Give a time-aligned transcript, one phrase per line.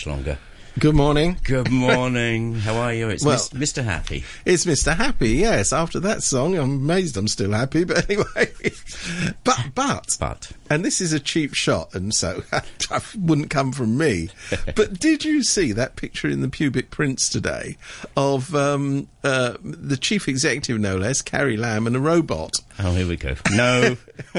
[0.00, 0.38] much longer.
[0.78, 1.36] Good morning.
[1.42, 2.54] Good morning.
[2.54, 3.08] How are you?
[3.10, 3.84] It's Well- Mr.
[3.84, 4.24] Happy.
[4.46, 4.96] It's Mr.
[4.96, 5.72] Happy, yes.
[5.72, 8.52] After that song, I'm amazed I'm still happy, but anyway.
[9.44, 13.98] but, but, But and this is a cheap shot, and so that wouldn't come from
[13.98, 14.30] me.
[14.76, 17.76] but did you see that picture in the Pubic Prince today
[18.16, 22.54] of um, uh, the chief executive, no less, Carrie Lam, and a robot?
[22.78, 23.34] oh, here we go.
[23.52, 23.96] No,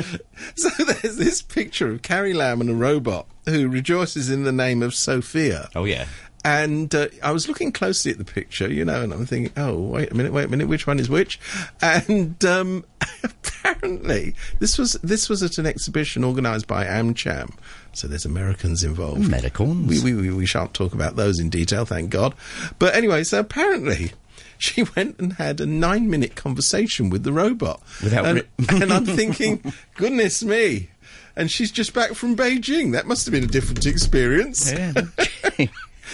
[0.55, 4.81] So there's this picture of Carrie Lam and a robot who rejoices in the name
[4.83, 5.69] of Sophia.
[5.75, 6.05] oh yeah.
[6.43, 9.79] And uh, I was looking closely at the picture, you know, and I'm thinking, oh,
[9.79, 11.39] wait a minute, wait a minute, which one is which?
[11.83, 12.83] And um,
[13.23, 17.53] apparently, this was this was at an exhibition organised by AmCham.
[17.93, 19.29] So there's Americans involved.
[19.29, 19.87] Medicons.
[19.87, 22.33] We, we, we, we shan't talk about those in detail, thank God.
[22.79, 24.13] But anyway, so apparently
[24.73, 27.81] she went and had a nine minute conversation with the robot.
[28.03, 30.89] Without and, ri- and I'm thinking, goodness me.
[31.35, 32.91] And she's just back from Beijing.
[32.91, 34.71] That must have been a different experience.
[34.71, 34.93] Yeah.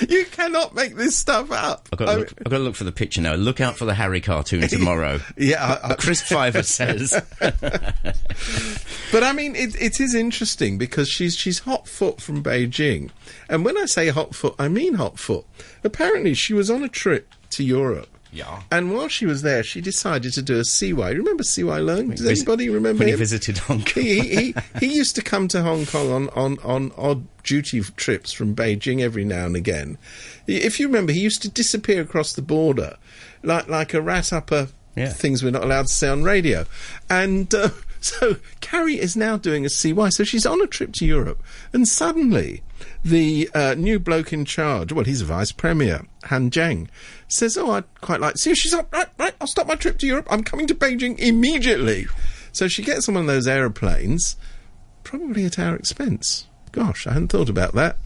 [0.08, 1.90] You cannot make this stuff up.
[1.92, 3.34] I've got, to oh, look, I've got to look for the picture now.
[3.34, 5.20] Look out for the Harry cartoon tomorrow.
[5.38, 7.20] yeah, I, I, Chris Fiver says.
[7.40, 13.10] but I mean, it, it is interesting because she's she's hot foot from Beijing,
[13.50, 15.46] and when I say hot foot, I mean hot foot.
[15.84, 18.10] Apparently, she was on a trip to Europe.
[18.32, 18.62] Yeah.
[18.72, 21.12] And while she was there, she decided to do a CY.
[21.12, 22.16] Remember CY Leung?
[22.16, 23.20] Does anybody remember when he him?
[23.20, 24.04] visited Hong Kong.
[24.04, 27.82] he, he, he, he used to come to Hong Kong on, on, on odd duty
[27.82, 29.98] trips from Beijing every now and again.
[30.48, 32.98] If you remember, he used to disappear across the border
[33.44, 35.10] like like a rat up a Yeah.
[35.10, 36.66] things we're not allowed to say on radio.
[37.10, 37.70] And uh,
[38.02, 40.10] so Carrie is now doing a CY.
[40.10, 42.64] So she's on a trip to Europe, and suddenly
[43.10, 46.88] the uh, new bloke in charge, well, he's a vice premier, Han Zheng,
[47.28, 49.76] says, "Oh, I'd quite like to see you." She's like, "Right, right, I'll stop my
[49.76, 50.28] trip to Europe.
[50.30, 52.08] I'm coming to Beijing immediately."
[52.52, 54.36] So she gets on one of those aeroplanes,
[55.04, 56.48] probably at our expense.
[56.72, 57.98] Gosh, I hadn't thought about that.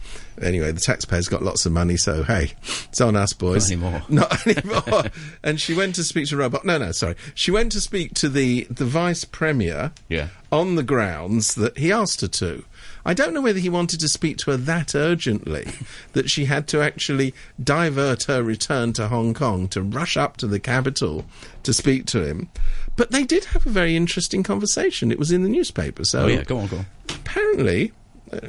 [0.42, 3.70] Anyway, the taxpayers got lots of money, so hey, it's on us, boys.
[3.70, 4.04] Not anymore.
[4.10, 5.04] Not anymore.
[5.44, 6.66] and she went to speak to Robot.
[6.66, 7.16] No, no, sorry.
[7.36, 9.92] She went to speak to the the vice premier.
[10.09, 10.28] Yeah.
[10.52, 12.66] On the grounds that he asked her to.
[13.06, 15.68] I don't know whether he wanted to speak to her that urgently
[16.14, 20.48] that she had to actually divert her return to Hong Kong to rush up to
[20.48, 21.25] the capital
[21.63, 22.50] to speak to him.
[22.98, 25.12] But they did have a very interesting conversation.
[25.12, 26.03] It was in the newspaper.
[26.03, 26.86] So Oh yeah, go on, go on.
[27.09, 27.92] apparently,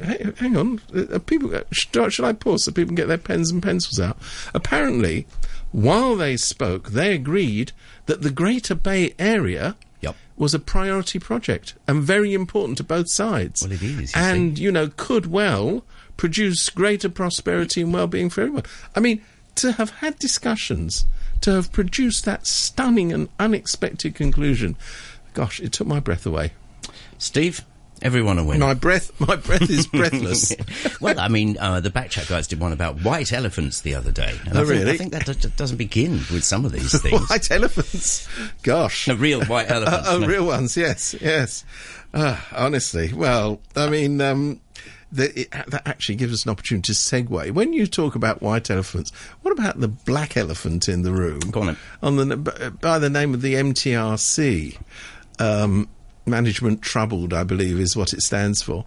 [0.03, 1.53] hey, hang on, uh, people.
[1.55, 4.17] Uh, should, should I pause so people can get their pens and pencils out?
[4.53, 5.25] Apparently,
[5.71, 7.71] while they spoke, they agreed
[8.05, 10.15] that the Greater Bay Area Yep.
[10.37, 13.61] was a priority project and very important to both sides.
[13.63, 15.83] Well, it is, you and you know, could well
[16.17, 18.63] produce greater prosperity and well-being for everyone.
[18.95, 19.21] I mean,
[19.55, 21.05] to have had discussions,
[21.41, 24.75] to have produced that stunning and unexpected conclusion.
[25.33, 26.53] Gosh, it took my breath away.
[27.17, 27.65] Steve,
[28.03, 28.59] everyone a win.
[28.59, 30.53] My breath, my breath is breathless.
[31.01, 34.35] well, I mean, uh, the Backchat guys did one about white elephants the other day.
[34.45, 34.91] And Oh, I think, really?
[34.91, 37.29] I think that d- doesn't begin with some of these things.
[37.29, 38.27] White elephants.
[38.61, 39.07] Gosh.
[39.07, 40.07] No, real white elephants.
[40.09, 40.27] Oh, no.
[40.27, 41.65] real ones, yes, yes.
[42.13, 44.59] Uh, honestly, well, I mean, um,
[45.11, 47.51] the, it, that actually gives us an opportunity to segue.
[47.51, 51.39] When you talk about white elephants, what about the black elephant in the room?
[51.39, 51.77] Go on.
[52.03, 52.37] On the,
[52.81, 54.77] by the name of the MTRC.
[55.39, 55.87] Um,
[56.25, 58.85] Management Troubled, I believe, is what it stands for.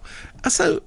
[0.49, 0.81] So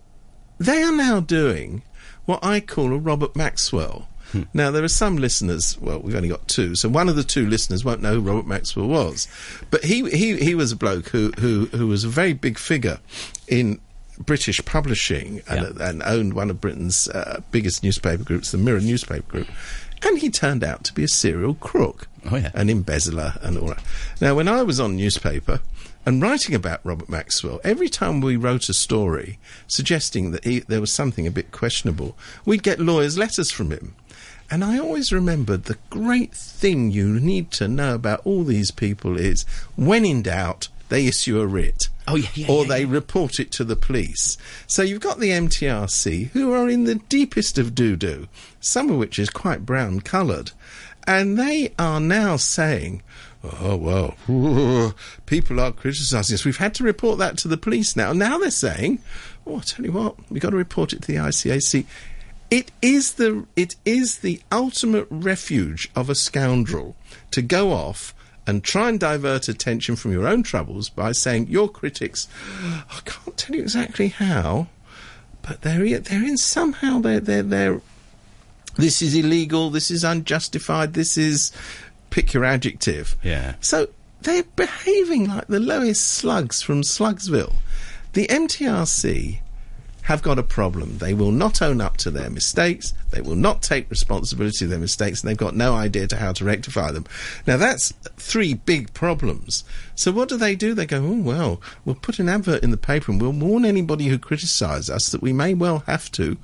[0.59, 1.83] they are now doing
[2.27, 4.09] what I call a Robert Maxwell.
[4.55, 7.47] Now, there are some listeners, well, we've only got two, so one of the two
[7.49, 9.27] listeners won't know who Robert Maxwell was.
[9.72, 13.00] But he, he, he was a bloke who, who, who was a very big figure
[13.49, 13.81] in
[14.21, 19.27] British publishing and, and owned one of Britain's uh, biggest newspaper groups, the Mirror newspaper
[19.28, 19.49] group.
[20.05, 22.50] And he turned out to be a serial crook Oh, yeah.
[22.55, 23.83] an embezzler and all that.
[24.21, 25.60] Now, when I was on newspaper
[26.06, 30.81] and writing about Robert Maxwell, every time we wrote a story suggesting that he, there
[30.81, 33.94] was something a bit questionable, we'd get lawyers' letters from him.
[34.50, 39.16] And I always remembered the great thing you need to know about all these people
[39.16, 39.44] is
[39.77, 41.84] when in doubt, they issue a writ.
[42.09, 44.37] Oh, yeah, yeah, Or yeah, they report it to the police.
[44.66, 48.27] So you've got the MTRC who are in the deepest of doo doo,
[48.59, 50.51] some of which is quite brown coloured.
[51.10, 53.03] And they are now saying,
[53.42, 54.95] oh, well,
[55.27, 56.45] people are criticising us.
[56.45, 58.12] We've had to report that to the police now.
[58.12, 59.01] Now they're saying,
[59.45, 61.84] oh, I tell you what, we've got to report it to the ICAC.
[62.48, 66.95] It is the it is the ultimate refuge of a scoundrel
[67.33, 68.15] to go off
[68.47, 72.28] and try and divert attention from your own troubles by saying your critics.
[72.89, 74.68] I can't tell you exactly how,
[75.42, 77.80] but they're they're in somehow they're they're they're.
[78.77, 79.71] This is illegal.
[79.71, 80.95] This is unjustified.
[80.95, 81.53] This is
[82.11, 83.17] pick your adjective.
[83.22, 83.55] Yeah.
[83.61, 83.89] So
[84.22, 87.55] they're behaving like the lowest slugs from Slugsville.
[88.13, 89.41] The MTRC
[90.10, 90.98] have got a problem.
[90.98, 92.92] They will not own up to their mistakes.
[93.10, 96.33] They will not take responsibility of their mistakes, and they've got no idea to how
[96.33, 97.07] to rectify them.
[97.47, 99.62] Now that's three big problems.
[99.95, 100.74] So what do they do?
[100.74, 104.07] They go, oh well, we'll put an advert in the paper and we'll warn anybody
[104.07, 106.36] who criticise us that we may well have to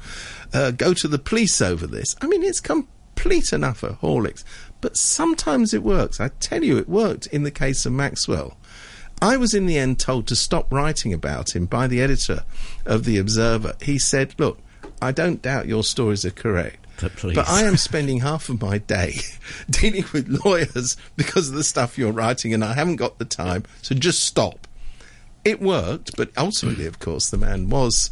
[0.55, 2.15] uh, go to the police over this.
[2.23, 4.45] I mean, it's complete enough utter Horlicks.
[4.81, 6.21] But sometimes it works.
[6.21, 8.57] I tell you, it worked in the case of Maxwell.
[9.21, 12.45] I was in the end told to stop writing about him by the editor
[12.85, 13.75] of The Observer.
[13.81, 14.59] He said, Look,
[15.01, 16.87] I don't doubt your stories are correct.
[17.01, 17.35] But please.
[17.35, 19.15] But I am spending half of my day
[19.71, 23.65] dealing with lawyers because of the stuff you're writing, and I haven't got the time,
[23.83, 24.67] so just stop.
[25.45, 28.11] It worked, but ultimately, of course, the man was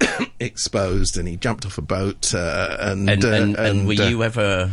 [0.40, 2.32] exposed and he jumped off a boat.
[2.32, 4.72] Uh, and, And, uh, and, and were uh, you ever?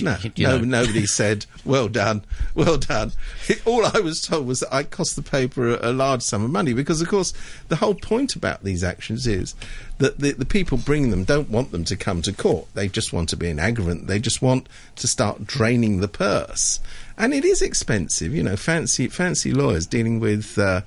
[0.00, 3.12] No, you- no, know- nobody said, well done, well done.
[3.64, 6.50] All I was told was that I cost the paper a, a large sum of
[6.50, 7.32] money because, of course,
[7.68, 9.54] the whole point about these actions is
[9.98, 12.66] that the, the people bringing them don't want them to come to court.
[12.74, 14.06] They just want to be an aggravant.
[14.06, 16.80] They just want to start draining the purse.
[17.18, 20.82] And it is expensive, you know, fancy, fancy lawyers dealing with, uh,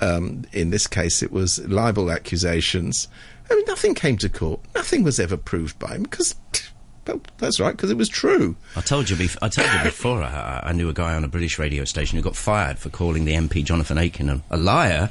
[0.00, 3.08] um, in this case, it was libel accusations.
[3.50, 4.60] I mean, nothing came to court.
[4.74, 6.34] Nothing was ever proved by him because,
[7.08, 8.54] Oh, that's right, because it was true.
[8.76, 9.16] I told you.
[9.16, 10.22] Bef- I told you before.
[10.22, 13.24] I, I knew a guy on a British radio station who got fired for calling
[13.24, 15.08] the MP Jonathan Aitken a, a liar,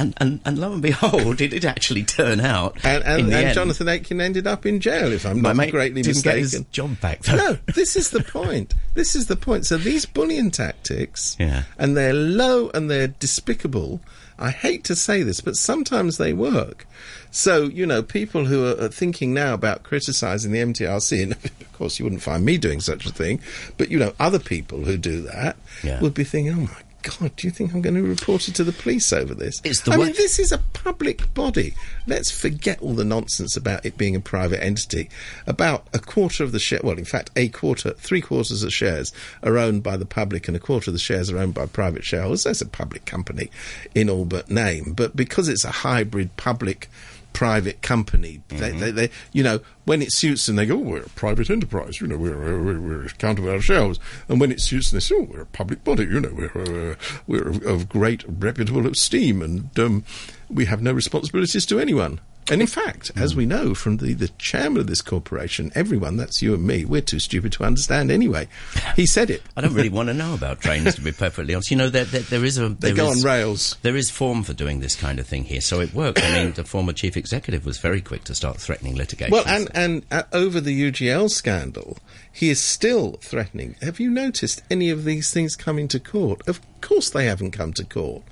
[0.00, 2.76] and, and and lo and behold, it did actually turn out.
[2.84, 3.54] And, and, and.
[3.54, 6.64] Jonathan Aitken ended up in jail, if I'm my not mate greatly didn't get mistaken.
[6.64, 7.20] his job back.
[7.22, 7.36] Though.
[7.36, 8.74] No, this is the point.
[8.94, 9.66] This is the point.
[9.66, 11.64] So these bullying tactics, Yeah.
[11.78, 14.00] and they're low and they're despicable.
[14.38, 16.86] I hate to say this, but sometimes they work.
[17.30, 21.72] So, you know, people who are are thinking now about criticising the MTRC, and of
[21.74, 23.40] course you wouldn't find me doing such a thing,
[23.76, 26.00] but, you know, other people who do that Yeah.
[26.00, 28.64] would be thinking, oh my God, do you think I'm going to report it to
[28.64, 29.60] the police over this?
[29.64, 31.74] It's the I way- mean, this is a public body.
[32.06, 35.08] Let's forget all the nonsense about it being a private entity.
[35.46, 39.12] About a quarter of the share, well, in fact, a quarter, three quarters of shares
[39.42, 42.04] are owned by the public, and a quarter of the shares are owned by private
[42.04, 42.44] shareholders.
[42.44, 43.50] That's a public company
[43.94, 44.92] in all but name.
[44.94, 46.88] But because it's a hybrid public
[47.32, 48.42] private company.
[48.48, 51.50] They, they, they, you know, when it suits them, they go, oh, we're a private
[51.50, 53.98] enterprise, you know, we're, we're, we're accountable ourselves.
[54.28, 56.50] And when it suits them, they say, oh, we're a public body, you know, we're,
[56.54, 56.96] we're,
[57.26, 60.04] we're of, of great reputable esteem and um,
[60.48, 62.20] we have no responsibilities to anyone.
[62.50, 66.42] And in fact, as we know from the, the chairman of this corporation, everyone, that's
[66.42, 68.48] you and me, we're too stupid to understand anyway.
[68.96, 69.42] He said it.
[69.56, 71.70] I don't really want to know about trains, to be perfectly honest.
[71.70, 72.68] You know, there, there, there is a.
[72.70, 73.76] They go is- on rails.
[73.82, 76.22] There is form for doing this kind of thing here, so it worked.
[76.22, 79.32] I mean, the former chief executive was very quick to start threatening litigation.
[79.32, 81.98] Well, and and uh, over the UGL scandal,
[82.32, 83.76] he is still threatening.
[83.82, 86.46] Have you noticed any of these things coming to court?
[86.48, 88.22] Of course, they haven't come to court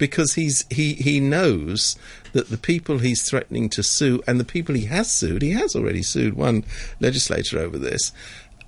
[0.00, 1.96] because he's he he knows
[2.32, 5.74] that the people he's threatening to sue and the people he has sued, he has
[5.74, 6.64] already sued one
[7.00, 8.12] legislator over this.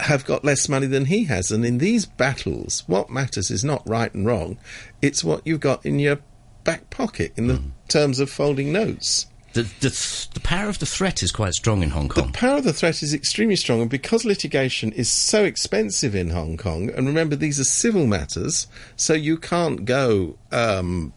[0.01, 3.89] Have got less money than he has, and in these battles, what matters is not
[3.89, 4.59] right and wrong;
[5.01, 6.19] it's what you've got in your
[6.65, 7.71] back pocket in the mm.
[7.89, 9.27] terms of folding notes.
[9.55, 12.29] The, the, the power of the threat is quite strong in Hong Kong.
[12.29, 16.31] The power of the threat is extremely strong, and because litigation is so expensive in
[16.31, 18.67] Hong Kong, and remember these are civil matters,
[18.97, 21.13] so you can't go um,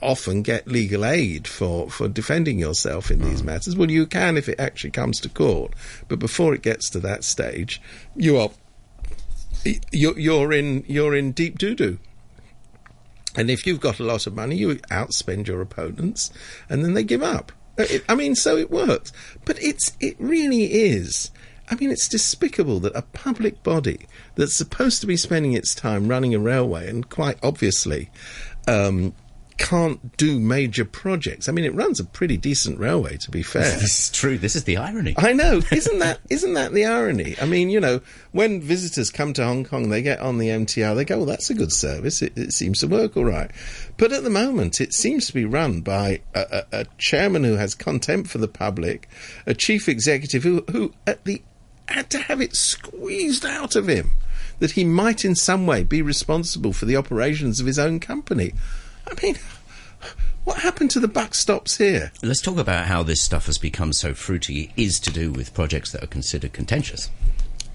[0.00, 3.76] off and get legal aid for, for defending yourself in these matters.
[3.76, 5.74] Well, you can if it actually comes to court,
[6.08, 7.80] but before it gets to that stage,
[8.14, 8.50] you are
[9.90, 11.98] you're, you're in you're in deep doo doo.
[13.34, 16.32] And if you've got a lot of money, you outspend your opponents,
[16.70, 17.52] and then they give up.
[17.78, 19.12] It, I mean, so it works.
[19.44, 21.30] But it's it really is.
[21.68, 24.06] I mean, it's despicable that a public body
[24.36, 28.10] that's supposed to be spending its time running a railway, and quite obviously
[28.68, 29.14] um,
[29.58, 31.48] can't do major projects.
[31.48, 33.76] I mean, it runs a pretty decent railway, to be fair.
[33.86, 34.38] This is true.
[34.38, 35.14] This is the irony.
[35.16, 37.36] I know, isn't that isn't that the irony?
[37.40, 38.00] I mean, you know,
[38.32, 41.50] when visitors come to Hong Kong, they get on the MTR, they go, "Well, that's
[41.50, 42.22] a good service.
[42.22, 43.50] It, it seems to work all right."
[43.96, 46.40] But at the moment, it seems to be run by a,
[46.72, 49.08] a, a chairman who has contempt for the public,
[49.46, 51.42] a chief executive who who at the
[51.88, 54.10] had to have it squeezed out of him
[54.58, 58.52] that he might in some way be responsible for the operations of his own company.
[59.06, 59.36] I mean,
[60.44, 62.12] what happened to the backstops here?
[62.22, 65.92] Let's talk about how this stuff has become so fruity is to do with projects
[65.92, 67.10] that are considered contentious.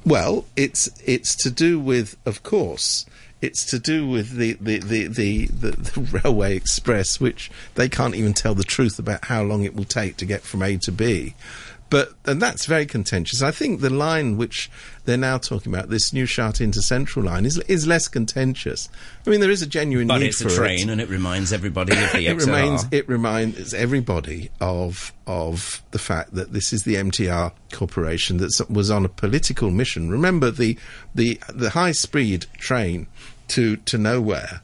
[0.05, 3.05] Well, it's it's to do with, of course,
[3.41, 8.15] it's to do with the the, the, the, the, the railway express, which they can't
[8.15, 10.91] even tell the truth about how long it will take to get from A to
[10.91, 11.35] B.
[11.91, 13.43] But and that's very contentious.
[13.43, 14.71] I think the line which
[15.05, 18.88] they're now talking about, this new Shatin to Central line, is is less contentious.
[19.27, 20.91] I mean, there is a genuine But need it's for a train, it.
[20.93, 22.45] and it reminds everybody of the It XRL.
[22.48, 22.86] remains.
[22.91, 28.89] It reminds everybody of of the fact that this is the MTR corporation that was
[28.89, 30.10] on a political mission.
[30.10, 30.77] Remember the
[31.13, 33.07] the the high speed train
[33.50, 34.62] to to nowhere.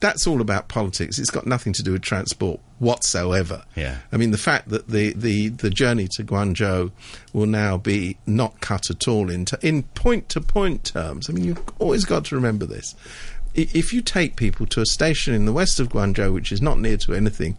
[0.00, 1.18] That's all about politics.
[1.18, 3.64] It's got nothing to do with transport whatsoever.
[3.74, 3.98] Yeah.
[4.12, 6.92] I mean, the fact that the, the, the journey to Guangzhou
[7.32, 11.30] will now be not cut at all in, t- in point to point terms.
[11.30, 12.94] I mean, you've always got to remember this.
[13.54, 16.78] If you take people to a station in the west of Guangzhou, which is not
[16.78, 17.56] near to anything,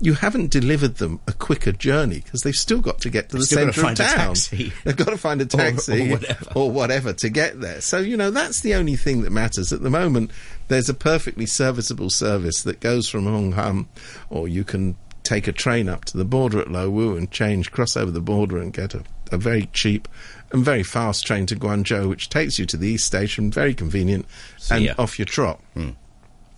[0.00, 3.44] you haven't delivered them a quicker journey because they've still got to get to the
[3.44, 4.16] Still gotta centre of town.
[4.28, 4.72] taxi.
[4.84, 6.46] They've got to find a taxi whatever.
[6.54, 7.80] or whatever to get there.
[7.80, 9.72] So, you know, that's the only thing that matters.
[9.72, 10.30] At the moment,
[10.68, 13.88] there's a perfectly serviceable service that goes from Hong Kong,
[14.30, 17.70] or you can take a train up to the border at Lo Wu and change,
[17.72, 19.02] cross over the border and get a,
[19.32, 20.08] a very cheap
[20.52, 24.24] and very fast train to Guangzhou, which takes you to the East Station, very convenient,
[24.70, 24.94] and ya.
[24.98, 25.60] off your trot.
[25.74, 25.90] Hmm.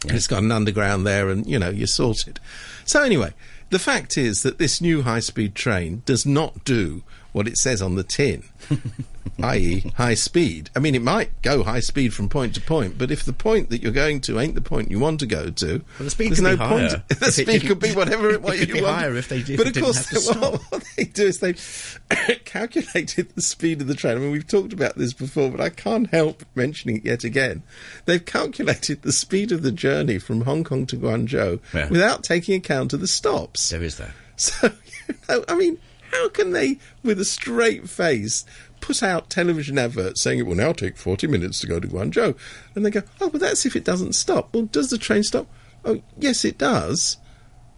[0.03, 2.41] And It's got an underground there, and you know you're sorted.
[2.85, 3.33] So anyway,
[3.71, 7.03] the fact is that this new high-speed train does not do
[7.33, 8.45] what it says on the tin,
[9.43, 10.69] i.e., high speed.
[10.75, 13.71] I mean, it might go high speed from point to point, but if the point
[13.71, 16.29] that you're going to ain't the point you want to go to, Well, the speed
[16.33, 16.91] there's could no be point.
[16.91, 17.05] higher.
[17.21, 18.97] The speed could be whatever it what could you be want.
[18.97, 22.01] higher if they did- But of course, what, what they do is they've
[22.45, 24.17] calculated the speed of the train.
[24.17, 27.63] I mean, we've talked about this before, but I can't help mentioning it yet again.
[28.07, 31.89] They've calculated the speed of the journey from Hong Kong to Guangzhou Yeah.
[31.89, 33.71] without taking account of the stops.
[33.71, 34.11] There is that.
[34.37, 34.71] So,
[35.09, 35.79] you know, I mean,
[36.11, 38.45] how can they, with a straight face,
[38.81, 42.37] put out television adverts saying it will now take 40 minutes to go to Guangzhou?
[42.75, 44.55] And they go, oh, but that's if it doesn't stop.
[44.55, 45.47] Well, does the train stop?
[45.85, 47.17] Oh, yes, it does.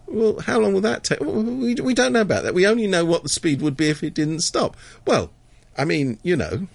[0.07, 1.21] Well, how long will that take?
[1.21, 2.53] Well, we, we don't know about that.
[2.53, 4.75] We only know what the speed would be if it didn't stop.
[5.07, 5.31] Well,
[5.77, 6.67] I mean, you know,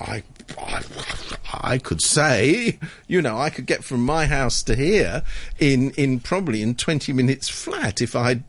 [0.00, 0.22] I,
[1.52, 5.22] I, could say, you know, I could get from my house to here
[5.58, 8.42] in, in probably in 20 minutes flat if I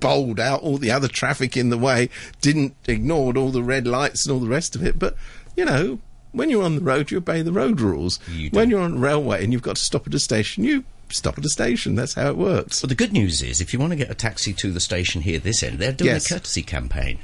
[0.00, 2.08] bowled out all the other traffic in the way,
[2.40, 4.98] didn't ignored all the red lights and all the rest of it.
[4.98, 5.16] But,
[5.56, 6.00] you know,
[6.32, 8.18] when you're on the road, you obey the road rules.
[8.30, 10.84] You when you're on a railway and you've got to stop at a station, you
[11.10, 11.94] stop at a station.
[11.94, 12.80] That's how it works.
[12.80, 15.22] But the good news is, if you want to get a taxi to the station
[15.22, 16.30] here this end, they're doing Yes.
[16.30, 17.18] a courtesy campaign.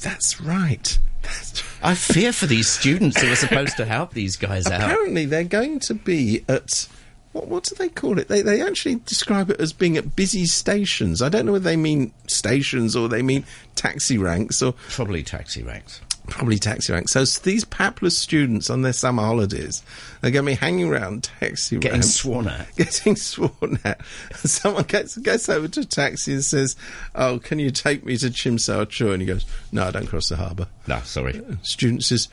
[0.00, 0.98] That's right.
[1.82, 4.82] I fear for these students who are supposed to help these guys out.
[4.82, 6.88] Apparently, they're going to be at
[7.32, 7.48] what?
[7.48, 8.28] What do they call it?
[8.28, 11.22] They they actually describe it as being at busy stations.
[11.22, 15.62] I don't know whether they mean stations or they mean taxi ranks or Probably taxi
[15.62, 16.00] ranks.
[16.32, 17.08] Probably taxi rank.
[17.10, 19.82] So these papless students on their summer holidays
[20.22, 22.74] are going to be hanging around taxi Getting sworn at.
[22.76, 24.00] Getting sworn at.
[24.36, 26.74] Someone gets gets over to a taxi and says,
[27.14, 30.06] "Oh, can you take me to Tsim Sha Tsui?" And he goes, "No, I don't
[30.06, 31.40] cross the harbour." No, sorry.
[31.62, 32.28] Student says,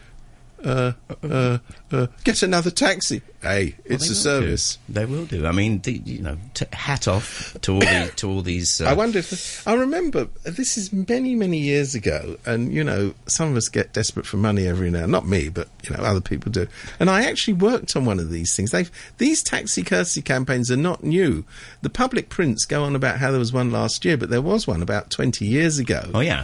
[0.63, 1.57] uh, uh,
[1.91, 4.77] uh, "Get another taxi." Hey, it's They a service.
[4.87, 4.93] do.
[4.93, 5.45] They will do.
[5.45, 8.81] I mean, the, you know, t- hat off to all the, to all these.
[8.81, 13.13] Uh, I wonder if I remember this is many many years ago, and you know
[13.27, 15.05] some of us get desperate for money every now.
[15.05, 16.67] Not me, but you know other people do.
[16.99, 18.71] And I actually worked on one of these things.
[18.71, 18.85] They
[19.17, 21.45] these taxi courtesy campaigns are not new.
[21.81, 24.67] The public prints go on about how there was one last year, but there was
[24.67, 26.09] one about twenty years ago.
[26.13, 26.43] oh yeah,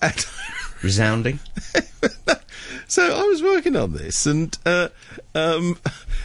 [0.00, 0.26] And
[0.82, 1.38] resounding.
[2.88, 4.88] so I was working on this, and uh,
[5.34, 5.78] um,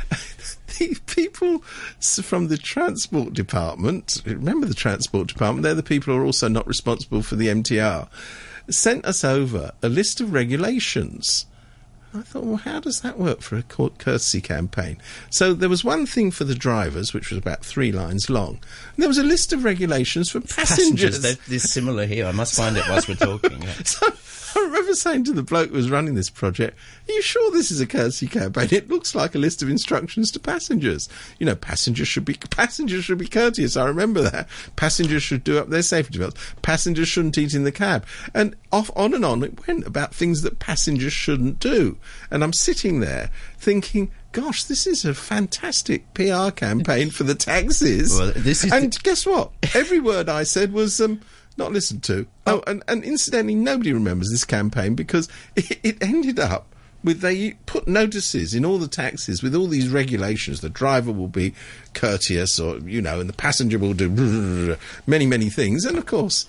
[0.80, 6.26] the people from the transport department, remember the transport department, they're the people who are
[6.26, 8.08] also not responsible for the MTR,
[8.70, 11.46] sent us over a list of regulations.
[12.14, 14.98] I thought, well, how does that work for a court courtesy campaign?
[15.30, 18.60] So there was one thing for the drivers, which was about three lines long.
[18.96, 20.68] And there was a list of regulations for passengers.
[20.68, 21.22] Passengers.
[21.22, 22.26] They're, they're similar here.
[22.26, 23.62] I must find it whilst we're talking.
[23.62, 23.74] yeah.
[23.86, 24.08] So
[24.58, 27.70] I remember saying to the bloke who was running this project, Are you sure this
[27.70, 28.70] is a courtesy campaign?
[28.72, 31.08] It looks like a list of instructions to passengers.
[31.38, 33.78] You know, passengers should be passengers should be courteous.
[33.78, 34.50] I remember that.
[34.76, 36.42] Passengers should do up their safety belts.
[36.64, 38.06] Passengers shouldn't eat in the cab.
[38.34, 41.98] And off on and on it went about things that passengers shouldn't do.
[42.32, 48.18] And I'm sitting there thinking, Gosh, this is a fantastic PR campaign for the taxis.
[48.18, 49.52] Well, this is and guess what?
[49.76, 51.22] Every word I said was um,
[51.58, 52.28] not listened to.
[52.46, 52.58] Oh.
[52.58, 56.74] oh, and, and incidentally, nobody remembers this campaign because it, it ended up
[57.04, 60.62] with they put notices in all the taxis with all these regulations.
[60.62, 61.54] The driver will be
[61.94, 65.86] courteous, or you know, and the passenger will do many, many things.
[65.86, 66.46] And of course,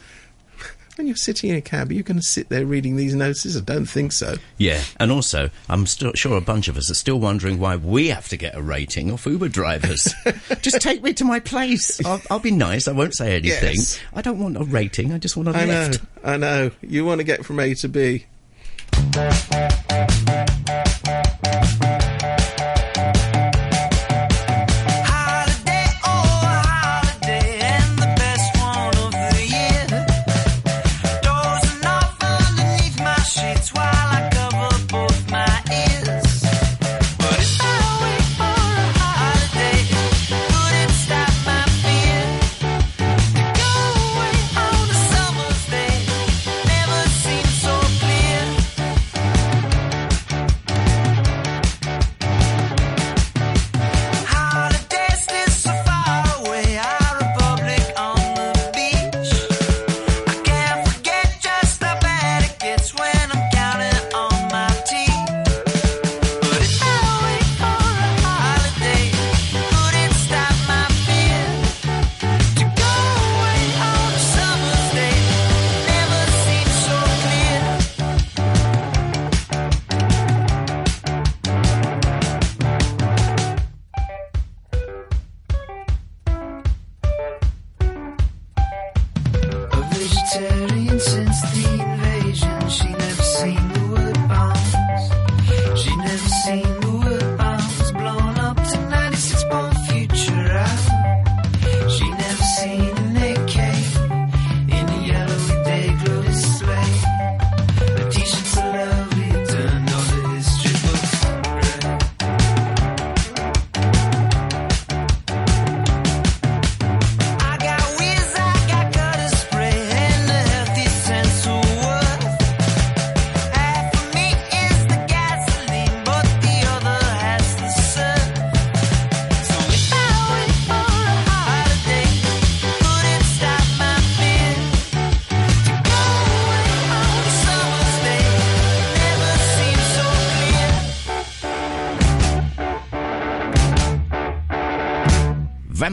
[0.99, 3.57] when you're sitting in a cab, are you going to sit there reading these notices?
[3.57, 4.35] I don't think so.
[4.59, 8.09] Yeah, and also, I'm still sure a bunch of us are still wondering why we
[8.09, 10.13] have to get a rating off Uber drivers.
[10.61, 12.05] Just take me to my place.
[12.05, 12.89] I'll, I'll be nice.
[12.89, 13.77] I won't say anything.
[13.77, 14.01] Yes.
[14.13, 15.13] I don't want a rating.
[15.13, 16.05] I just want a I know, lift.
[16.25, 16.71] I know.
[16.83, 18.27] You want to get from A to B.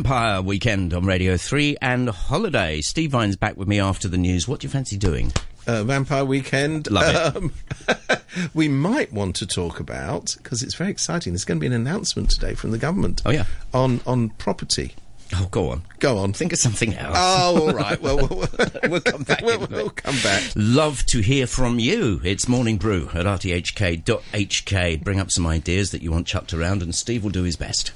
[0.06, 2.80] Vampire Weekend on Radio 3 and Holiday.
[2.82, 4.48] Steve Vine's back with me after the news.
[4.48, 5.34] What do you fancy doing?
[5.66, 6.92] Uh, Vampire Weekend.
[6.92, 7.36] Love it.
[7.36, 8.20] Um,
[8.54, 11.34] we might want to talk about because it's very exciting.
[11.34, 13.24] There's going to be an announcement today from the government.
[13.26, 13.46] Oh, yeah.
[13.74, 14.94] on on property.
[15.34, 15.82] Oh, go on.
[15.98, 16.34] Go on.
[16.34, 17.18] Think of something else.
[17.20, 18.00] Oh, all right.
[18.00, 18.48] Well, we'll,
[18.88, 20.44] We'll come back We'll, we'll come back.
[20.56, 22.22] Love to hear from you.
[22.24, 25.04] It's Morning Brew at rthk.hk.
[25.04, 27.92] Bring up some ideas that you want chucked around, and Steve will do his best.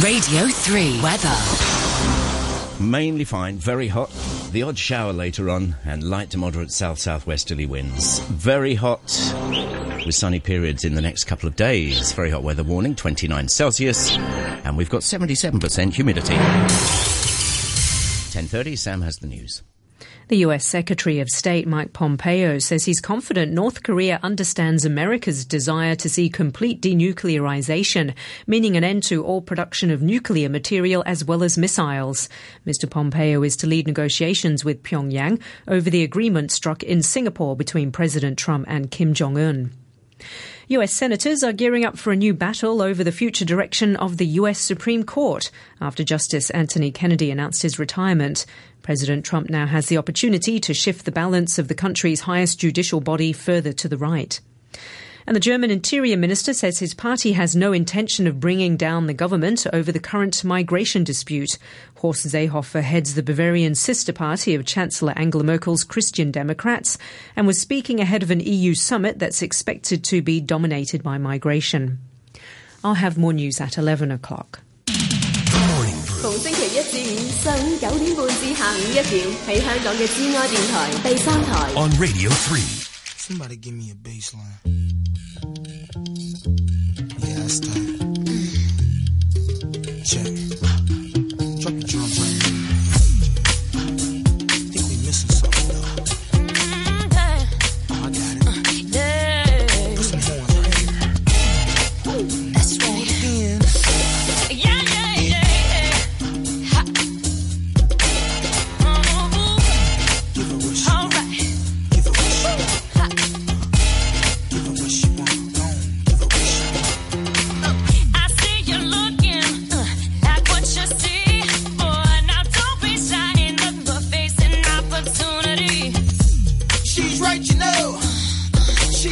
[0.00, 1.36] Radio 3 weather.
[2.80, 4.10] Mainly fine, very hot.
[4.50, 8.20] The odd shower later on, and light to moderate south southwesterly winds.
[8.20, 9.02] Very hot,
[10.06, 12.12] with sunny periods in the next couple of days.
[12.12, 16.36] Very hot weather warning, 29 Celsius, and we've got 77% humidity.
[18.32, 18.78] 10:30.
[18.78, 19.62] Sam has the news.
[20.28, 25.94] The US Secretary of State Mike Pompeo says he's confident North Korea understands America's desire
[25.96, 28.14] to see complete denuclearization,
[28.46, 32.28] meaning an end to all production of nuclear material as well as missiles.
[32.66, 32.88] Mr.
[32.88, 38.38] Pompeo is to lead negotiations with Pyongyang over the agreement struck in Singapore between President
[38.38, 39.72] Trump and Kim Jong Un.
[40.72, 44.24] US senators are gearing up for a new battle over the future direction of the
[44.40, 45.50] US Supreme Court
[45.82, 48.46] after Justice Anthony Kennedy announced his retirement.
[48.80, 53.02] President Trump now has the opportunity to shift the balance of the country's highest judicial
[53.02, 54.40] body further to the right.
[55.25, 59.13] And the German Interior Minister says his party has no intention of bringing down the
[59.13, 61.57] government over the current migration dispute.
[61.95, 66.97] Horst Seehofer heads the Bavarian sister party of Chancellor Angela Merkel's Christian Democrats
[67.35, 71.97] and was speaking ahead of an EU summit that's expected to be dominated by migration.
[72.83, 74.61] I'll have more news at 11 o'clock.
[76.21, 81.71] 逢星期一至五上午九点半至下午一点，喺香港嘅珠爱电台第三台。
[81.75, 82.80] on Radio 3.
[83.22, 84.58] Somebody give me a bass line.
[87.20, 88.00] Yeah, that's tight.
[90.04, 90.61] Check.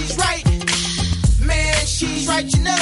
[0.00, 0.44] she's right.
[1.46, 2.80] Man, she's right, you know.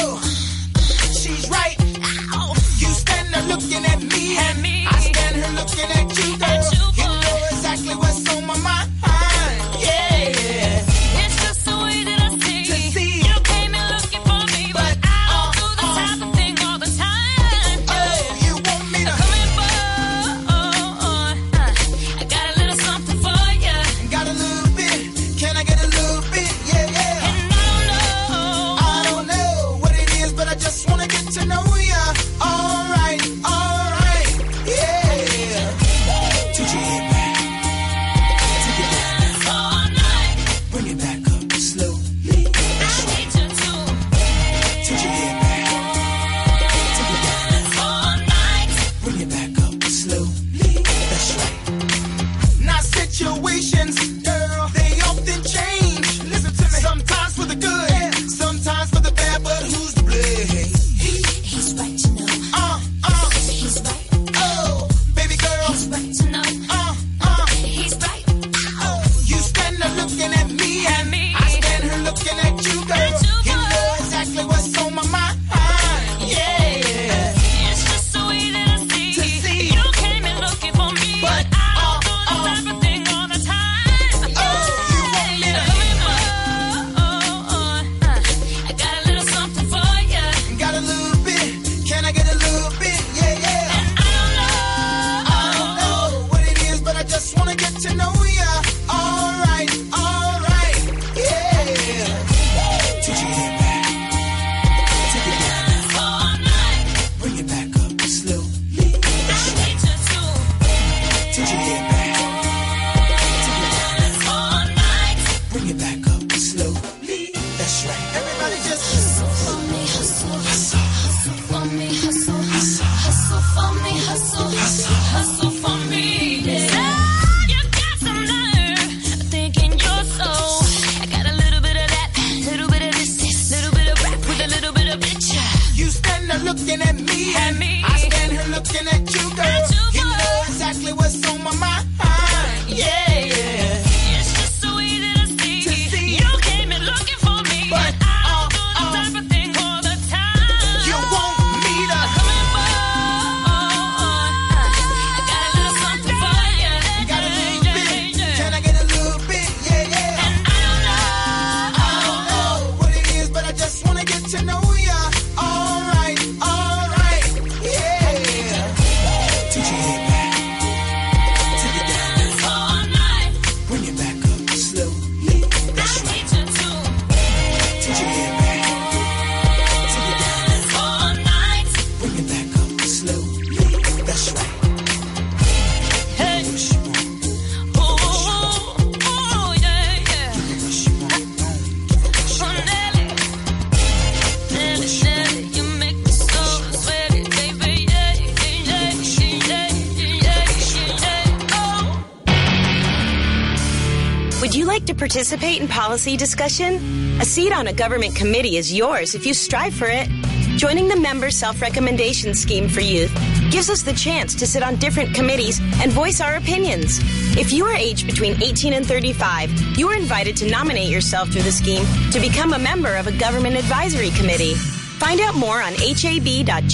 [204.89, 206.77] to participate in policy discussion?
[207.21, 210.09] A seat on a government committee is yours if you strive for it.
[210.57, 213.13] Joining the Member Self Recommendation Scheme for Youth
[213.51, 217.01] gives us the chance to sit on different committees and voice our opinions.
[217.37, 221.43] If you are aged between 18 and 35, you are invited to nominate yourself through
[221.43, 224.55] the scheme to become a member of a government advisory committee.
[224.55, 226.65] Find out more on hab.gov.hk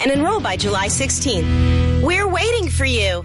[0.00, 2.02] and enroll by July 16th.
[2.02, 3.24] We're waiting for you!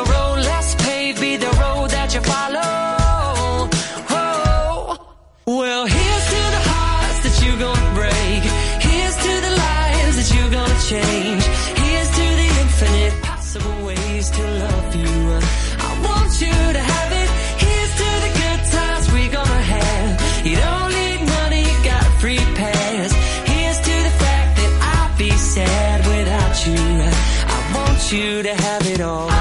[28.13, 29.29] you to have it all.
[29.29, 29.35] Oh,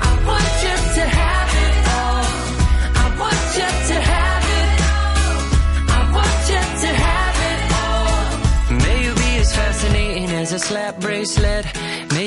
[0.00, 2.24] I want you to have it all.
[3.02, 5.36] I want you to have it all.
[5.94, 8.78] I want you to have it all.
[8.84, 11.77] May you be as fascinating as a slap bracelet.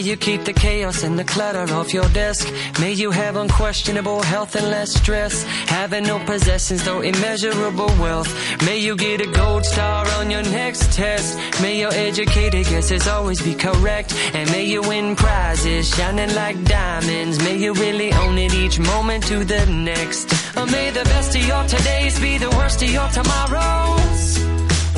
[0.02, 2.52] May you keep the chaos and the clutter off your desk.
[2.80, 5.44] May you have unquestionable health and less stress.
[5.70, 8.30] Having no possessions, though immeasurable wealth.
[8.66, 11.38] May you get a gold star on your next test.
[11.62, 14.16] May your educated guesses always be correct.
[14.34, 17.38] And may you win prizes shining like diamonds.
[17.38, 20.34] May you really own it each moment to the next.
[20.58, 24.40] Or may the best of your todays be the worst of your tomorrows.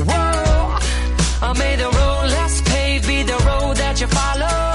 [0.08, 0.80] Whoa.
[1.46, 4.73] Or may the road less paved be the road that you follow.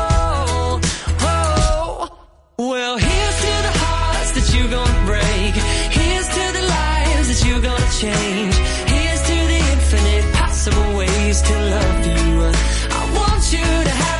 [2.60, 5.54] Well, here's to the hearts that you're gonna break.
[5.94, 8.54] Here's to the lives that you're gonna change.
[8.90, 12.50] Here's to the infinite possible ways to love you.
[12.98, 14.17] I want you to have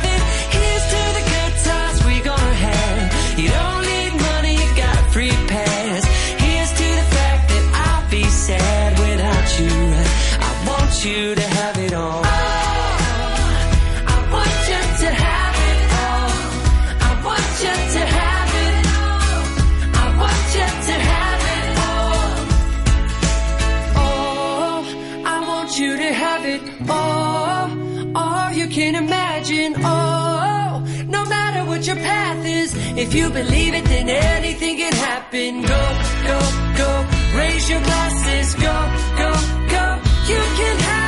[26.09, 27.69] to have it all.
[28.15, 29.75] All you can imagine.
[29.77, 35.61] Oh, no matter what your path is, if you believe it, then anything can happen.
[35.61, 35.83] Go,
[36.29, 36.39] go,
[36.81, 36.89] go.
[37.37, 38.55] Raise your glasses.
[38.55, 38.75] Go,
[39.21, 39.31] go,
[39.75, 39.85] go.
[40.31, 40.98] You can have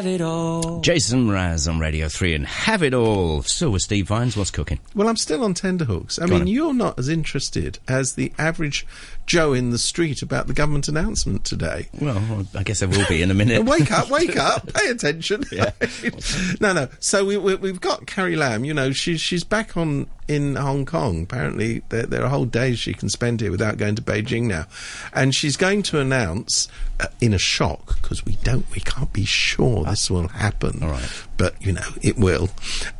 [0.00, 0.80] have it all.
[0.80, 3.42] Jason Mraz on Radio 3 and have it all.
[3.42, 4.80] So with Steve Vines, what's cooking?
[4.94, 6.18] Well, I'm still on tenderhooks.
[6.18, 6.46] I Go mean, on.
[6.46, 8.86] you're not as interested as the average
[9.26, 11.90] Joe in the street about the government announcement today.
[12.00, 13.62] Well, I guess I will be in a minute.
[13.66, 15.44] wake up, wake up, pay attention.
[15.52, 15.72] Yeah.
[16.60, 16.88] no, no.
[17.00, 18.64] So we, we, we've got Carrie Lam.
[18.64, 21.24] You know, she's she's back on in Hong Kong.
[21.24, 24.66] Apparently, there, there are whole days she can spend here without going to Beijing now,
[25.12, 26.68] and she's going to announce
[27.00, 30.84] uh, in a shock because we don't, we can't be sure this will happen.
[30.84, 31.24] All right.
[31.36, 32.48] but you know it will.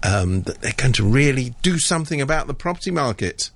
[0.03, 3.51] Um, that they're going to really do something about the property market.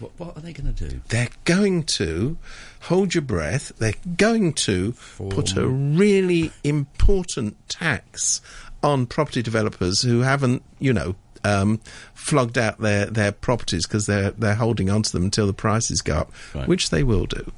[0.00, 1.00] What, what are they going to do?
[1.08, 2.36] They're going to
[2.80, 3.70] hold your breath.
[3.78, 4.94] They're going to
[5.28, 8.40] put a really important tax
[8.82, 11.80] on property developers who haven't, you know, um,
[12.14, 16.14] flogged out their, their properties because they're they're holding onto them until the prices go
[16.18, 16.68] up, Right.
[16.68, 17.50] which they will do.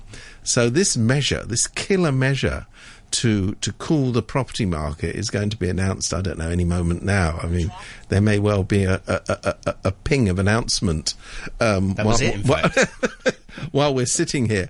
[0.42, 2.66] So this measure, this killer measure
[3.12, 6.14] to to cool the property market is going to be announced.
[6.14, 7.38] I don't know any moment now.
[7.42, 7.70] I mean,
[8.08, 9.20] there may well be a a,
[9.66, 11.14] a, a, ping of announcement.
[11.60, 12.70] Um, while- it, while-
[13.70, 14.68] while we're sitting here.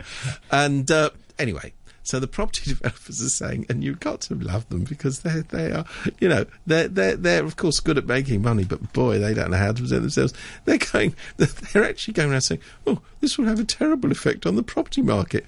[0.50, 1.72] And uh, anyway,
[2.02, 5.72] so the property developers are saying, and you've got to love them because they they
[5.72, 5.84] are,
[6.20, 9.50] you know, they're they're they're of course good at making money, but boy, they don't
[9.50, 10.34] know how to present themselves.
[10.64, 14.56] They're going, they're actually going around saying, oh, this will have a terrible effect on
[14.56, 15.44] the property market.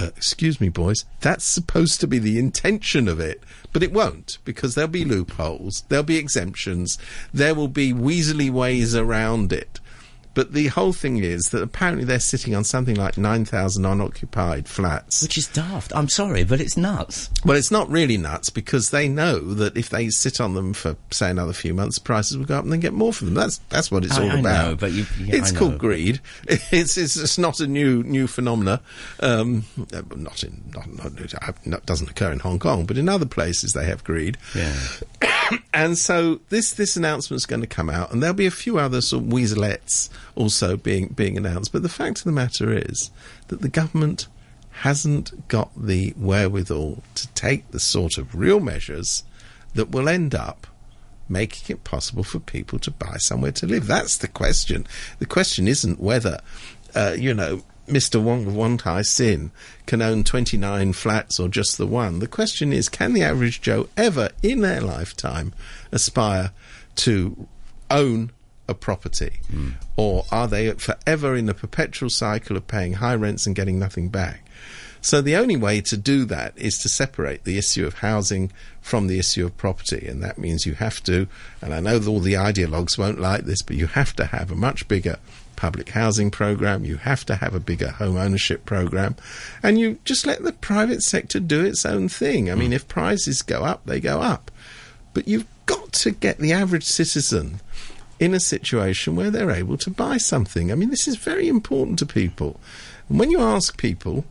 [0.00, 4.38] Uh, excuse me, boys, that's supposed to be the intention of it, but it won't
[4.44, 6.98] because there'll be loopholes, there'll be exemptions,
[7.34, 9.80] there will be weaselly ways around it.
[10.38, 15.20] But the whole thing is that apparently they're sitting on something like 9,000 unoccupied flats.
[15.20, 15.90] Which is daft.
[15.96, 17.28] I'm sorry, but it's nuts.
[17.44, 20.94] Well, it's not really nuts because they know that if they sit on them for,
[21.10, 23.34] say, another few months, prices will go up and then get more for them.
[23.34, 24.64] That's that's what it's I- all I about.
[24.68, 25.58] know, but you- yeah, it's know.
[25.58, 26.20] called greed.
[26.70, 28.80] It's it's it's not a new new phenomena.
[29.18, 33.26] Um, uh, not in not, not, not doesn't occur in Hong Kong, but in other
[33.26, 34.38] places they have greed.
[34.54, 34.76] Yeah.
[35.72, 39.00] And so this this announcement's going to come out, and there'll be a few other
[39.00, 41.72] sort of weaselettes also being being announced.
[41.72, 43.10] But the fact of the matter is
[43.48, 44.28] that the government
[44.82, 49.24] hasn't got the wherewithal to take the sort of real measures
[49.74, 50.66] that will end up
[51.28, 53.86] making it possible for people to buy somewhere to live.
[53.86, 54.86] That's the question.
[55.18, 56.40] The question isn't whether,
[56.94, 58.22] uh, you know, Mr.
[58.22, 59.50] Wong Wong Tai Sin
[59.86, 62.18] can own 29 flats or just the one.
[62.20, 65.54] The question is, can the average Joe ever in their lifetime
[65.90, 66.52] aspire
[66.96, 67.48] to
[67.90, 68.30] own
[68.68, 69.40] a property?
[69.96, 74.08] Or are they forever in a perpetual cycle of paying high rents and getting nothing
[74.08, 74.42] back?
[75.00, 78.50] So the only way to do that is to separate the issue of housing
[78.80, 81.28] from the issue of property, and that means you have to.
[81.62, 84.56] And I know all the ideologues won't like this, but you have to have a
[84.56, 85.18] much bigger
[85.54, 86.84] public housing program.
[86.84, 89.16] You have to have a bigger home ownership program,
[89.62, 92.50] and you just let the private sector do its own thing.
[92.50, 94.50] I mean, if prices go up, they go up,
[95.14, 97.60] but you've got to get the average citizen
[98.18, 100.72] in a situation where they're able to buy something.
[100.72, 102.60] I mean, this is very important to people.
[103.08, 104.24] And when you ask people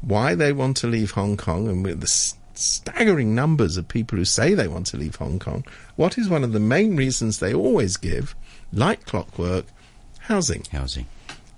[0.00, 4.18] why they want to leave Hong Kong, and with the s- staggering numbers of people
[4.18, 5.64] who say they want to leave Hong Kong,
[5.96, 8.34] what is one of the main reasons they always give,
[8.72, 9.66] like clockwork,
[10.20, 10.64] housing.
[10.72, 11.06] Housing.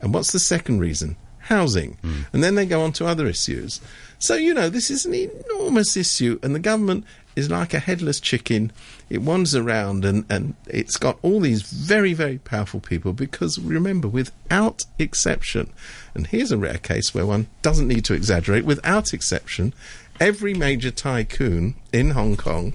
[0.00, 1.16] And what's the second reason?
[1.38, 1.96] Housing.
[2.02, 2.22] Hmm.
[2.32, 3.80] And then they go on to other issues.
[4.18, 7.04] So, you know, this is an enormous issue, and the government
[7.36, 8.72] is like a headless chicken.
[9.10, 14.08] It wanders around and, and it's got all these very, very powerful people because remember,
[14.08, 15.72] without exception,
[16.14, 19.72] and here's a rare case where one doesn't need to exaggerate, without exception,
[20.20, 22.74] every major tycoon in Hong Kong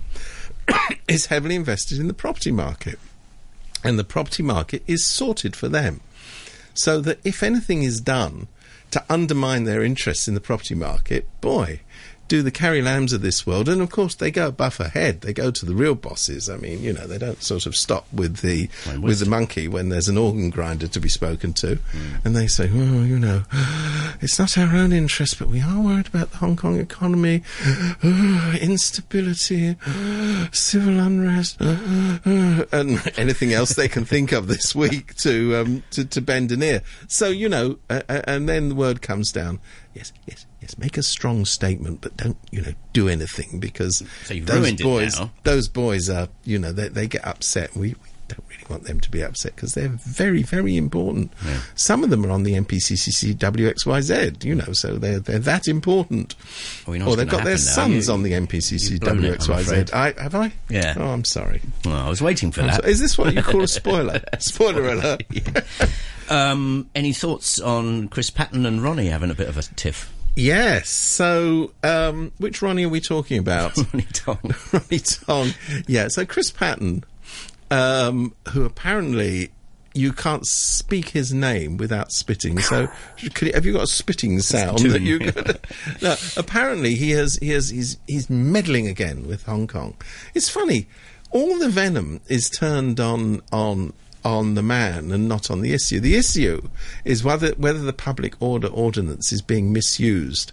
[1.07, 2.99] is heavily invested in the property market.
[3.83, 6.01] And the property market is sorted for them
[6.73, 8.47] so that if anything is done
[8.91, 11.81] to undermine their interests in the property market, boy,
[12.29, 15.21] do the Carrie Lams of this world, and of course they go above ahead.
[15.21, 16.47] They go to the real bosses.
[16.47, 19.67] I mean, you know, they don't sort of stop with the Well, with the monkey
[19.67, 21.79] when there's an organ grinder to be spoken to,
[22.23, 23.43] and they say, "Oh, you know,
[24.21, 28.55] it's not our own interest, but we are worried about the Hong Kong economy, uh,
[28.61, 31.65] instability, uh, civil unrest, uh,
[32.25, 36.51] uh," and anything else they can think of this week to um, to, to bend
[36.51, 36.83] an ear.
[37.07, 39.59] So you know, and then the word comes down.
[39.93, 40.77] Yes, yes, yes.
[40.77, 45.67] Make a strong statement, but don't you know do anything because So those boys, those
[45.67, 47.75] boys are you know they they get upset.
[47.75, 47.95] We, we
[48.27, 51.33] don't really want them to be upset because they're very very important.
[51.73, 56.35] Some of them are on the MPCCC WXYZ, you know, so they're they're that important.
[56.87, 59.39] Oh, we know or they've got their sons You- on the MPCC blown it.
[59.39, 59.91] WXYZ.
[59.91, 60.53] I have I?
[60.69, 60.93] Yeah.
[60.97, 61.61] Oh, I'm sorry.
[61.83, 62.83] Well, I was waiting for I'm that.
[62.83, 64.21] so- is this what you call a spoiler?
[64.37, 65.23] spoiler alert.
[66.29, 70.13] Um, any thoughts on Chris Patten and Ronnie having a bit of a tiff?
[70.35, 70.89] Yes.
[70.89, 73.75] So, um, which Ronnie are we talking about?
[73.93, 74.39] Ronnie Tong.
[74.73, 75.49] Ronnie Tong.
[75.87, 76.07] Yeah.
[76.07, 77.03] So Chris Patten,
[77.71, 79.51] um, who apparently
[79.93, 82.59] you can't speak his name without spitting.
[82.59, 82.87] So,
[83.33, 85.59] could have you got a spitting sound that you could?
[86.01, 86.15] no.
[86.37, 87.35] Apparently, he has.
[87.37, 87.69] He has.
[87.69, 89.95] He's he's meddling again with Hong Kong.
[90.33, 90.87] It's funny.
[91.31, 93.93] All the venom is turned on on
[94.25, 95.99] on the man and not on the issue.
[95.99, 96.69] The issue
[97.05, 100.51] is whether whether the public order ordinance is being misused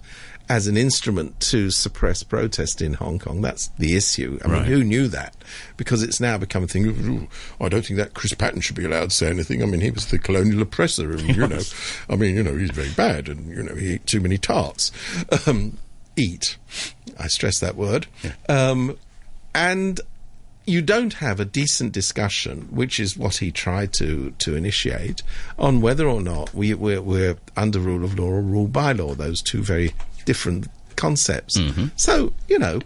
[0.49, 3.41] as an instrument to suppress protest in Hong Kong.
[3.41, 4.39] That's the issue.
[4.45, 4.67] I mean, Right.
[4.69, 5.35] who knew that?
[5.77, 6.87] Because it's now become a thing.
[6.87, 7.27] of, "Ooh,
[7.61, 9.61] I don't think that Chris Patten should be allowed to say anything.
[9.61, 11.61] I mean, he was the colonial oppressor, and you know,
[12.09, 14.93] I mean, you know, he's very bad, and you know, he ate too many tarts.
[15.47, 15.79] Um,
[16.15, 16.57] eat.
[17.19, 18.07] I stress that word.
[18.49, 18.97] Um,
[19.53, 20.01] and
[20.67, 25.23] you don't have a decent discussion, which is what he tried to, to initiate,
[25.59, 29.15] on whether or not we, we're, we're under rule of law or rule by law,
[29.15, 31.57] those two very different concepts.
[31.57, 31.87] Mm-hmm.
[31.95, 32.81] So, you know,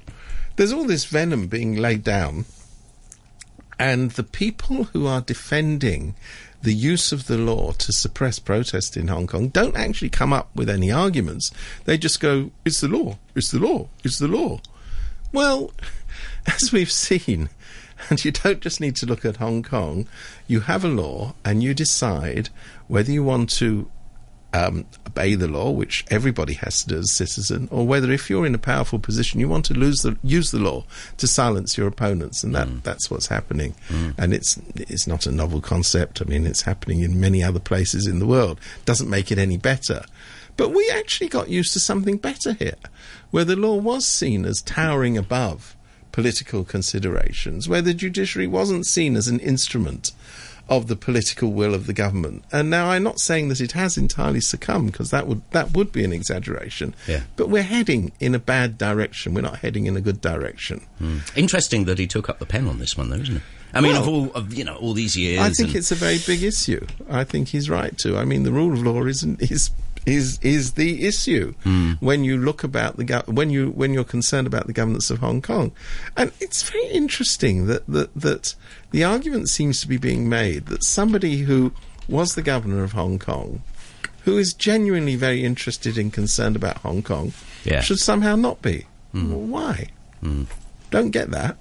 [0.56, 2.44] there's all this venom being laid down,
[3.78, 6.14] and the people who are defending
[6.62, 10.54] the use of the law to suppress protest in Hong Kong don't actually come up
[10.54, 11.50] with any arguments.
[11.86, 14.60] They just go, it's the law, it's the law, it's the law.
[15.32, 15.72] Well,
[16.46, 17.48] as we've seen,
[18.10, 20.08] and you don't just need to look at Hong Kong,
[20.46, 22.48] you have a law and you decide
[22.88, 23.90] whether you want to
[24.52, 28.28] um, obey the law, which everybody has to do as a citizen, or whether if
[28.28, 30.84] you're in a powerful position, you want to lose the, use the law
[31.18, 33.74] to silence your opponents, and that, that's what's happening.
[34.18, 36.20] And it's it's not a novel concept.
[36.20, 38.58] I mean, it's happening in many other places in the world.
[38.84, 40.04] Doesn't make it any better.
[40.56, 42.74] But we actually got used to something better here,
[43.30, 45.76] where the law was seen as towering above
[46.12, 50.12] political considerations, where the judiciary wasn't seen as an instrument
[50.68, 52.44] of the political will of the government.
[52.52, 55.90] And now I'm not saying that it has entirely succumbed because that would that would
[55.90, 56.94] be an exaggeration.
[57.08, 57.22] Yeah.
[57.34, 59.34] But we're heading in a bad direction.
[59.34, 60.86] We're not heading in a good direction.
[60.98, 61.18] Hmm.
[61.34, 63.42] Interesting that he took up the pen on this one, though, isn't it?
[63.74, 65.40] I mean, Well, of all of you know all these years.
[65.40, 66.86] I think and- it's a very big issue.
[67.08, 68.16] I think he's right to.
[68.16, 69.70] I mean, the rule of law isn't is
[70.06, 71.92] is is the issue hmm.
[72.00, 75.18] when you look about the gov- when you when you're concerned about the governance of
[75.18, 75.72] Hong Kong,
[76.16, 78.54] and it's very interesting that that that
[78.90, 81.72] the argument seems to be being made that somebody who
[82.08, 83.62] was the governor of Hong Kong,
[84.24, 87.32] who is genuinely very interested and concerned about Hong Kong,
[87.64, 87.80] Yeah.
[87.80, 88.86] should somehow not be.
[89.12, 89.88] Well, why?
[90.20, 90.44] Hmm.
[90.90, 91.56] Don't get that.